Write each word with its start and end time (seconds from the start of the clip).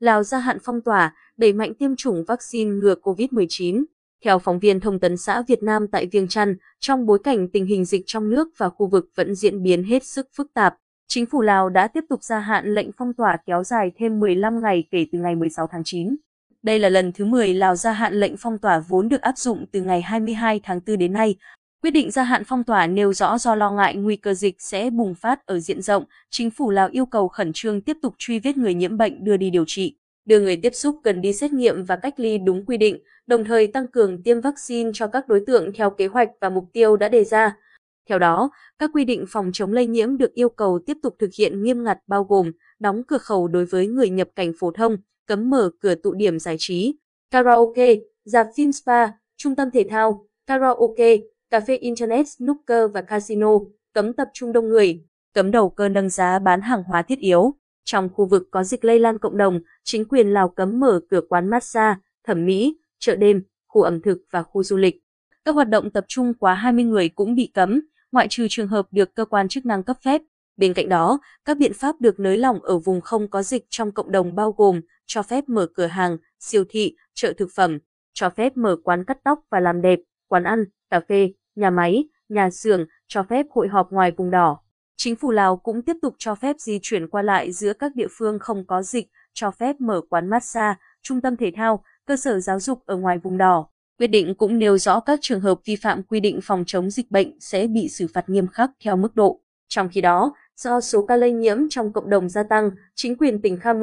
Lào 0.00 0.22
gia 0.22 0.38
hạn 0.38 0.58
phong 0.64 0.80
tỏa, 0.80 1.14
đẩy 1.36 1.52
mạnh 1.52 1.74
tiêm 1.74 1.96
chủng 1.96 2.24
vaccine 2.28 2.70
ngừa 2.70 2.94
COVID-19. 3.02 3.84
Theo 4.24 4.38
phóng 4.38 4.58
viên 4.58 4.80
Thông 4.80 5.00
tấn 5.00 5.16
xã 5.16 5.42
Việt 5.48 5.62
Nam 5.62 5.86
tại 5.92 6.06
Viêng 6.06 6.28
Chăn, 6.28 6.56
trong 6.78 7.06
bối 7.06 7.18
cảnh 7.24 7.48
tình 7.52 7.66
hình 7.66 7.84
dịch 7.84 8.02
trong 8.06 8.30
nước 8.30 8.48
và 8.56 8.68
khu 8.68 8.88
vực 8.88 9.10
vẫn 9.16 9.34
diễn 9.34 9.62
biến 9.62 9.84
hết 9.84 10.04
sức 10.04 10.28
phức 10.36 10.54
tạp, 10.54 10.74
chính 11.08 11.26
phủ 11.26 11.40
Lào 11.42 11.68
đã 11.68 11.88
tiếp 11.88 12.04
tục 12.08 12.22
gia 12.22 12.38
hạn 12.38 12.74
lệnh 12.74 12.90
phong 12.98 13.14
tỏa 13.14 13.36
kéo 13.46 13.64
dài 13.64 13.90
thêm 13.96 14.20
15 14.20 14.62
ngày 14.62 14.84
kể 14.90 15.06
từ 15.12 15.18
ngày 15.18 15.34
16 15.36 15.66
tháng 15.70 15.82
9. 15.84 16.16
Đây 16.62 16.78
là 16.78 16.88
lần 16.88 17.12
thứ 17.12 17.24
10 17.24 17.54
Lào 17.54 17.76
gia 17.76 17.92
hạn 17.92 18.14
lệnh 18.14 18.36
phong 18.36 18.58
tỏa 18.58 18.78
vốn 18.88 19.08
được 19.08 19.20
áp 19.20 19.38
dụng 19.38 19.66
từ 19.72 19.82
ngày 19.82 20.02
22 20.02 20.60
tháng 20.62 20.80
4 20.86 20.98
đến 20.98 21.12
nay. 21.12 21.36
Quyết 21.82 21.90
định 21.90 22.10
gia 22.10 22.22
hạn 22.22 22.42
phong 22.46 22.64
tỏa 22.64 22.86
nêu 22.86 23.12
rõ 23.12 23.38
do 23.38 23.54
lo 23.54 23.70
ngại 23.70 23.96
nguy 23.96 24.16
cơ 24.16 24.34
dịch 24.34 24.56
sẽ 24.58 24.90
bùng 24.90 25.14
phát 25.14 25.46
ở 25.46 25.58
diện 25.60 25.82
rộng, 25.82 26.04
chính 26.30 26.50
phủ 26.50 26.70
Lào 26.70 26.88
yêu 26.92 27.06
cầu 27.06 27.28
khẩn 27.28 27.52
trương 27.54 27.80
tiếp 27.80 27.96
tục 28.02 28.14
truy 28.18 28.38
vết 28.38 28.56
người 28.56 28.74
nhiễm 28.74 28.96
bệnh 28.96 29.24
đưa 29.24 29.36
đi 29.36 29.50
điều 29.50 29.64
trị, 29.66 29.96
đưa 30.24 30.40
người 30.40 30.56
tiếp 30.56 30.74
xúc 30.74 30.96
cần 31.04 31.20
đi 31.20 31.32
xét 31.32 31.52
nghiệm 31.52 31.84
và 31.84 31.96
cách 31.96 32.14
ly 32.16 32.38
đúng 32.38 32.64
quy 32.66 32.76
định, 32.76 32.98
đồng 33.26 33.44
thời 33.44 33.66
tăng 33.66 33.86
cường 33.86 34.22
tiêm 34.22 34.40
vaccine 34.40 34.90
cho 34.94 35.06
các 35.06 35.28
đối 35.28 35.40
tượng 35.46 35.72
theo 35.72 35.90
kế 35.90 36.06
hoạch 36.06 36.28
và 36.40 36.50
mục 36.50 36.64
tiêu 36.72 36.96
đã 36.96 37.08
đề 37.08 37.24
ra. 37.24 37.56
Theo 38.08 38.18
đó, 38.18 38.50
các 38.78 38.90
quy 38.94 39.04
định 39.04 39.24
phòng 39.28 39.50
chống 39.52 39.72
lây 39.72 39.86
nhiễm 39.86 40.18
được 40.18 40.34
yêu 40.34 40.48
cầu 40.48 40.78
tiếp 40.86 40.96
tục 41.02 41.16
thực 41.18 41.30
hiện 41.38 41.62
nghiêm 41.62 41.84
ngặt 41.84 41.98
bao 42.06 42.24
gồm 42.24 42.52
đóng 42.78 43.02
cửa 43.08 43.18
khẩu 43.18 43.48
đối 43.48 43.64
với 43.64 43.86
người 43.86 44.10
nhập 44.10 44.28
cảnh 44.36 44.52
phổ 44.60 44.70
thông, 44.70 44.96
cấm 45.26 45.50
mở 45.50 45.70
cửa 45.80 45.94
tụ 45.94 46.12
điểm 46.14 46.38
giải 46.38 46.56
trí, 46.58 46.94
karaoke, 47.30 47.94
dạp 48.24 48.46
phim 48.56 48.72
spa, 48.72 49.06
trung 49.36 49.54
tâm 49.56 49.70
thể 49.70 49.86
thao, 49.90 50.26
karaoke, 50.46 51.16
cà 51.50 51.60
phê 51.60 51.76
internet, 51.76 52.28
snooker 52.28 52.92
và 52.94 53.02
casino, 53.02 53.50
cấm 53.92 54.12
tập 54.12 54.28
trung 54.34 54.52
đông 54.52 54.68
người, 54.68 55.04
cấm 55.34 55.50
đầu 55.50 55.70
cơ 55.70 55.88
nâng 55.88 56.08
giá 56.08 56.38
bán 56.38 56.60
hàng 56.60 56.82
hóa 56.82 57.02
thiết 57.02 57.18
yếu. 57.18 57.54
Trong 57.84 58.08
khu 58.14 58.26
vực 58.26 58.42
có 58.50 58.64
dịch 58.64 58.84
lây 58.84 58.98
lan 58.98 59.18
cộng 59.18 59.36
đồng, 59.36 59.60
chính 59.84 60.04
quyền 60.04 60.28
Lào 60.28 60.48
cấm 60.48 60.80
mở 60.80 61.00
cửa 61.10 61.20
quán 61.28 61.50
massage, 61.50 61.96
thẩm 62.26 62.46
mỹ, 62.46 62.76
chợ 62.98 63.16
đêm, 63.16 63.42
khu 63.66 63.82
ẩm 63.82 64.02
thực 64.02 64.18
và 64.30 64.42
khu 64.42 64.62
du 64.62 64.76
lịch. 64.76 64.96
Các 65.44 65.54
hoạt 65.54 65.68
động 65.68 65.90
tập 65.90 66.04
trung 66.08 66.34
quá 66.34 66.54
20 66.54 66.84
người 66.84 67.08
cũng 67.08 67.34
bị 67.34 67.50
cấm, 67.54 67.80
ngoại 68.12 68.26
trừ 68.30 68.46
trường 68.50 68.68
hợp 68.68 68.86
được 68.90 69.14
cơ 69.14 69.24
quan 69.24 69.48
chức 69.48 69.66
năng 69.66 69.82
cấp 69.82 69.96
phép. 70.02 70.22
Bên 70.56 70.74
cạnh 70.74 70.88
đó, 70.88 71.20
các 71.44 71.58
biện 71.58 71.72
pháp 71.74 72.00
được 72.00 72.20
nới 72.20 72.38
lỏng 72.38 72.62
ở 72.62 72.78
vùng 72.78 73.00
không 73.00 73.28
có 73.28 73.42
dịch 73.42 73.64
trong 73.70 73.92
cộng 73.92 74.12
đồng 74.12 74.34
bao 74.34 74.52
gồm 74.52 74.80
cho 75.06 75.22
phép 75.22 75.44
mở 75.48 75.66
cửa 75.74 75.86
hàng, 75.86 76.16
siêu 76.38 76.64
thị, 76.68 76.94
chợ 77.14 77.32
thực 77.38 77.48
phẩm, 77.54 77.78
cho 78.12 78.30
phép 78.30 78.56
mở 78.56 78.76
quán 78.84 79.04
cắt 79.04 79.18
tóc 79.24 79.40
và 79.50 79.60
làm 79.60 79.82
đẹp, 79.82 79.98
quán 80.28 80.44
ăn, 80.44 80.64
cà 80.90 81.00
phê, 81.08 81.32
nhà 81.60 81.70
máy, 81.70 82.04
nhà 82.28 82.50
xưởng, 82.50 82.86
cho 83.08 83.22
phép 83.22 83.46
hội 83.50 83.68
họp 83.68 83.92
ngoài 83.92 84.10
vùng 84.16 84.30
đỏ. 84.30 84.60
Chính 84.96 85.16
phủ 85.16 85.30
Lào 85.30 85.56
cũng 85.56 85.82
tiếp 85.82 85.96
tục 86.02 86.14
cho 86.18 86.34
phép 86.34 86.56
di 86.58 86.78
chuyển 86.82 87.08
qua 87.08 87.22
lại 87.22 87.52
giữa 87.52 87.72
các 87.72 87.94
địa 87.94 88.08
phương 88.10 88.38
không 88.38 88.66
có 88.66 88.82
dịch, 88.82 89.06
cho 89.32 89.50
phép 89.50 89.80
mở 89.80 90.00
quán 90.10 90.30
massage, 90.30 90.78
trung 91.02 91.20
tâm 91.20 91.36
thể 91.36 91.52
thao, 91.56 91.84
cơ 92.06 92.16
sở 92.16 92.40
giáo 92.40 92.60
dục 92.60 92.82
ở 92.86 92.96
ngoài 92.96 93.18
vùng 93.18 93.38
đỏ. 93.38 93.66
Quyết 93.98 94.06
định 94.06 94.34
cũng 94.34 94.58
nêu 94.58 94.78
rõ 94.78 95.00
các 95.00 95.18
trường 95.22 95.40
hợp 95.40 95.60
vi 95.64 95.76
phạm 95.76 96.02
quy 96.02 96.20
định 96.20 96.40
phòng 96.42 96.64
chống 96.66 96.90
dịch 96.90 97.10
bệnh 97.10 97.40
sẽ 97.40 97.66
bị 97.66 97.88
xử 97.88 98.06
phạt 98.14 98.28
nghiêm 98.28 98.46
khắc 98.48 98.70
theo 98.84 98.96
mức 98.96 99.16
độ. 99.16 99.40
Trong 99.68 99.88
khi 99.88 100.00
đó, 100.00 100.34
do 100.56 100.80
số 100.80 101.06
ca 101.06 101.16
lây 101.16 101.32
nhiễm 101.32 101.58
trong 101.70 101.92
cộng 101.92 102.10
đồng 102.10 102.28
gia 102.28 102.42
tăng, 102.42 102.70
chính 102.94 103.16
quyền 103.16 103.42
tỉnh 103.42 103.56
Kham 103.56 103.80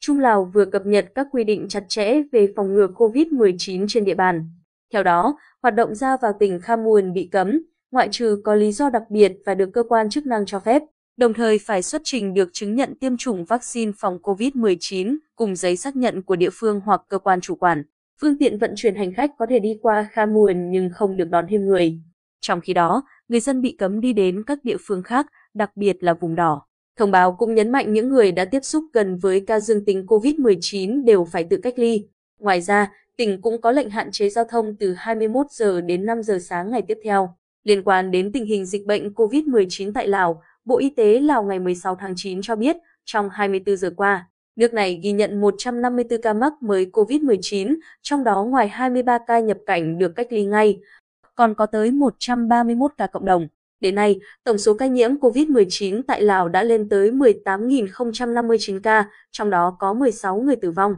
Trung 0.00 0.20
Lào 0.20 0.44
vừa 0.44 0.64
cập 0.64 0.86
nhật 0.86 1.06
các 1.14 1.26
quy 1.32 1.44
định 1.44 1.68
chặt 1.68 1.84
chẽ 1.88 2.22
về 2.32 2.52
phòng 2.56 2.74
ngừa 2.74 2.86
COVID-19 2.86 3.86
trên 3.88 4.04
địa 4.04 4.14
bàn. 4.14 4.50
Theo 4.92 5.02
đó, 5.02 5.36
hoạt 5.62 5.74
động 5.74 5.94
ra 5.94 6.16
vào 6.22 6.32
tỉnh 6.40 6.60
Khamun 6.60 7.12
bị 7.12 7.28
cấm, 7.32 7.62
ngoại 7.90 8.08
trừ 8.10 8.40
có 8.44 8.54
lý 8.54 8.72
do 8.72 8.90
đặc 8.90 9.02
biệt 9.10 9.32
và 9.46 9.54
được 9.54 9.70
cơ 9.72 9.82
quan 9.82 10.10
chức 10.10 10.26
năng 10.26 10.46
cho 10.46 10.60
phép, 10.60 10.82
đồng 11.16 11.34
thời 11.34 11.58
phải 11.58 11.82
xuất 11.82 12.02
trình 12.04 12.34
được 12.34 12.48
chứng 12.52 12.74
nhận 12.74 12.94
tiêm 12.94 13.16
chủng 13.16 13.44
vaccine 13.44 13.92
phòng 13.98 14.18
COVID-19 14.22 15.16
cùng 15.36 15.56
giấy 15.56 15.76
xác 15.76 15.96
nhận 15.96 16.22
của 16.22 16.36
địa 16.36 16.50
phương 16.52 16.80
hoặc 16.84 17.00
cơ 17.08 17.18
quan 17.18 17.40
chủ 17.40 17.54
quản. 17.54 17.82
Phương 18.20 18.38
tiện 18.38 18.58
vận 18.58 18.72
chuyển 18.76 18.94
hành 18.94 19.14
khách 19.14 19.30
có 19.38 19.46
thể 19.50 19.58
đi 19.58 19.78
qua 19.82 20.08
Khamun 20.12 20.70
nhưng 20.70 20.90
không 20.90 21.16
được 21.16 21.30
đón 21.30 21.46
thêm 21.48 21.66
người. 21.66 22.00
Trong 22.40 22.60
khi 22.60 22.74
đó, 22.74 23.02
người 23.28 23.40
dân 23.40 23.60
bị 23.62 23.76
cấm 23.78 24.00
đi 24.00 24.12
đến 24.12 24.42
các 24.46 24.58
địa 24.64 24.76
phương 24.80 25.02
khác, 25.02 25.26
đặc 25.54 25.76
biệt 25.76 25.96
là 26.00 26.14
vùng 26.14 26.34
đỏ. 26.34 26.62
Thông 26.96 27.10
báo 27.10 27.32
cũng 27.32 27.54
nhấn 27.54 27.72
mạnh 27.72 27.92
những 27.92 28.08
người 28.08 28.32
đã 28.32 28.44
tiếp 28.44 28.60
xúc 28.62 28.84
gần 28.92 29.18
với 29.18 29.44
ca 29.46 29.60
dương 29.60 29.84
tính 29.84 30.06
COVID-19 30.06 31.04
đều 31.04 31.24
phải 31.24 31.44
tự 31.44 31.56
cách 31.62 31.78
ly. 31.78 32.08
Ngoài 32.38 32.60
ra, 32.60 32.92
tỉnh 33.20 33.40
cũng 33.40 33.60
có 33.60 33.70
lệnh 33.70 33.90
hạn 33.90 34.10
chế 34.12 34.28
giao 34.28 34.44
thông 34.44 34.76
từ 34.76 34.94
21 34.94 35.46
giờ 35.50 35.80
đến 35.80 36.06
5 36.06 36.22
giờ 36.22 36.38
sáng 36.38 36.70
ngày 36.70 36.82
tiếp 36.88 36.98
theo. 37.04 37.34
Liên 37.64 37.82
quan 37.82 38.10
đến 38.10 38.32
tình 38.32 38.44
hình 38.44 38.66
dịch 38.66 38.86
bệnh 38.86 39.12
COVID-19 39.12 39.92
tại 39.92 40.08
Lào, 40.08 40.42
Bộ 40.64 40.78
Y 40.78 40.90
tế 40.90 41.20
Lào 41.20 41.42
ngày 41.42 41.58
16 41.58 41.96
tháng 41.96 42.12
9 42.16 42.42
cho 42.42 42.56
biết, 42.56 42.76
trong 43.04 43.28
24 43.30 43.76
giờ 43.76 43.90
qua, 43.96 44.28
nước 44.56 44.74
này 44.74 45.00
ghi 45.02 45.12
nhận 45.12 45.40
154 45.40 46.22
ca 46.22 46.32
mắc 46.32 46.52
mới 46.62 46.86
COVID-19, 46.92 47.76
trong 48.02 48.24
đó 48.24 48.44
ngoài 48.44 48.68
23 48.68 49.18
ca 49.26 49.38
nhập 49.38 49.58
cảnh 49.66 49.98
được 49.98 50.12
cách 50.16 50.26
ly 50.30 50.44
ngay, 50.44 50.80
còn 51.34 51.54
có 51.54 51.66
tới 51.66 51.90
131 51.90 52.92
ca 52.98 53.06
cộng 53.06 53.24
đồng. 53.24 53.48
Đến 53.80 53.94
nay, 53.94 54.20
tổng 54.44 54.58
số 54.58 54.74
ca 54.74 54.86
nhiễm 54.86 55.14
COVID-19 55.14 56.02
tại 56.06 56.22
Lào 56.22 56.48
đã 56.48 56.62
lên 56.62 56.88
tới 56.88 57.10
18.059 57.10 58.80
ca, 58.82 59.10
trong 59.30 59.50
đó 59.50 59.76
có 59.78 59.94
16 59.94 60.40
người 60.40 60.56
tử 60.56 60.70
vong. 60.70 60.94